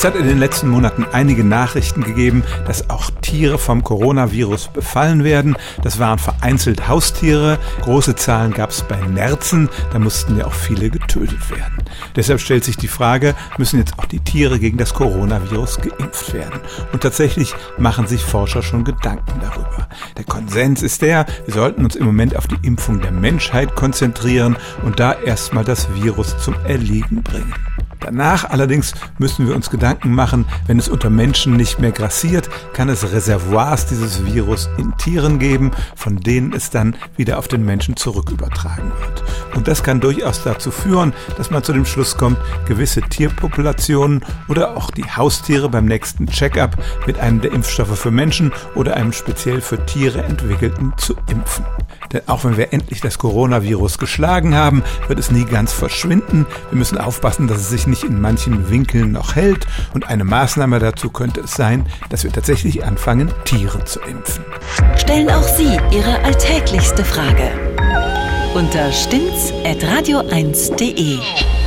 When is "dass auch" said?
2.66-3.10